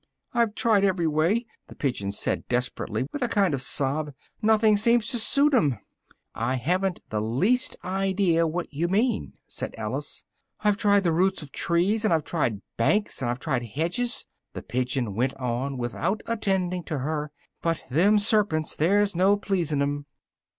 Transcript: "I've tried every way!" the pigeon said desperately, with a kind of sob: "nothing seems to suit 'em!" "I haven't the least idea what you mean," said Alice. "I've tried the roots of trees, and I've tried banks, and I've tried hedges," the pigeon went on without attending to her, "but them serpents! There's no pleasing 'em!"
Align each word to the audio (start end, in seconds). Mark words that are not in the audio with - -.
"I've 0.33 0.55
tried 0.55 0.83
every 0.83 1.05
way!" 1.05 1.45
the 1.67 1.75
pigeon 1.75 2.11
said 2.11 2.47
desperately, 2.47 3.05
with 3.13 3.21
a 3.21 3.27
kind 3.27 3.53
of 3.53 3.61
sob: 3.61 4.15
"nothing 4.41 4.75
seems 4.75 5.07
to 5.09 5.19
suit 5.19 5.53
'em!" 5.53 5.77
"I 6.33 6.55
haven't 6.55 7.01
the 7.11 7.21
least 7.21 7.75
idea 7.83 8.47
what 8.47 8.73
you 8.73 8.87
mean," 8.87 9.33
said 9.45 9.75
Alice. 9.77 10.23
"I've 10.61 10.77
tried 10.77 11.03
the 11.03 11.11
roots 11.13 11.43
of 11.43 11.51
trees, 11.51 12.03
and 12.03 12.11
I've 12.11 12.23
tried 12.23 12.63
banks, 12.77 13.21
and 13.21 13.29
I've 13.29 13.37
tried 13.39 13.61
hedges," 13.61 14.25
the 14.53 14.63
pigeon 14.63 15.13
went 15.13 15.35
on 15.35 15.77
without 15.77 16.23
attending 16.25 16.83
to 16.85 16.97
her, 16.97 17.29
"but 17.61 17.83
them 17.91 18.17
serpents! 18.17 18.75
There's 18.75 19.15
no 19.15 19.37
pleasing 19.37 19.83
'em!" 19.83 20.07